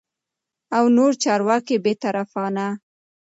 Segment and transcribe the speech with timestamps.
[0.77, 2.67] او نور چارواکي بې طرفانه